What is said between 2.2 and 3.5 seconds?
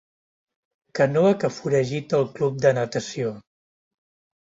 el Club de Natació.